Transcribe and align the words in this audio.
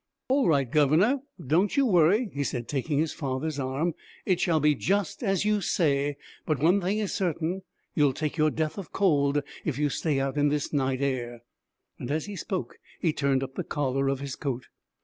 'All 0.29 0.47
right, 0.47 0.67
governor! 0.67 1.19
Don't 1.45 1.77
you 1.77 1.85
worry,' 1.85 2.31
he 2.33 2.43
said, 2.43 2.67
taking 2.67 2.97
his 2.97 3.13
father's 3.13 3.59
arm. 3.59 3.93
'It 4.25 4.39
shall 4.39 4.59
be 4.59 4.73
just 4.73 5.21
as 5.21 5.45
you 5.45 5.61
say; 5.61 6.17
but 6.43 6.57
one 6.57 6.81
thing 6.81 6.97
is 6.97 7.13
certain, 7.13 7.61
you'll 7.93 8.11
take 8.13 8.35
your 8.35 8.49
death 8.49 8.79
of 8.79 8.91
cold 8.91 9.43
if 9.63 9.77
you 9.77 9.89
stay 9.89 10.19
out 10.19 10.37
in 10.37 10.49
this 10.49 10.73
night 10.73 11.03
air.' 11.03 11.43
As 12.09 12.25
he 12.25 12.35
spoke, 12.35 12.79
he 12.99 13.13
turned 13.13 13.43
up 13.43 13.53
the 13.53 13.63
collar 13.63 14.07
of 14.07 14.21
his 14.21 14.35
coat. 14.35 14.69